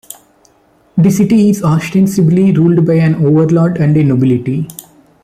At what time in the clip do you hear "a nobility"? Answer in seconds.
3.95-4.67